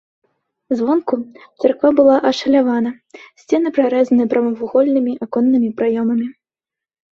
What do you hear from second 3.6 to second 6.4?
прарэзаны прамавугольнымі аконнымі праёмамі.